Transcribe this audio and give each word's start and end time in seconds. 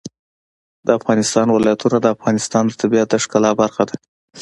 د 0.85 0.87
افغانستان 0.99 1.47
ولايتونه 1.51 1.97
د 2.01 2.07
افغانستان 2.15 2.63
د 2.67 2.73
طبیعت 2.81 3.07
د 3.11 3.15
ښکلا 3.23 3.51
برخه 3.61 3.83
ده. 3.89 3.95